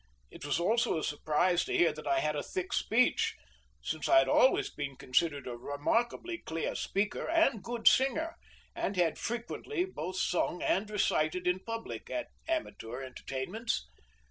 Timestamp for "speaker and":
6.73-7.61